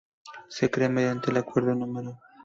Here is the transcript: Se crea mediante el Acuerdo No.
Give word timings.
Se 0.49 0.71
crea 0.71 0.89
mediante 0.89 1.29
el 1.29 1.37
Acuerdo 1.37 1.75
No. 1.75 2.19